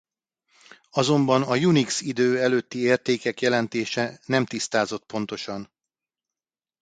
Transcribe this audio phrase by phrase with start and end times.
[0.89, 5.69] Azonban a Unix-idő előtti értékek jelentése nem tisztázott pontosan.